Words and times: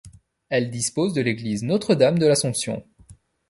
Elle 0.49 0.71
dispose 0.71 1.13
de 1.13 1.21
l'église 1.21 1.61
Notre-Dame-de-l'Assomption. 1.63 2.83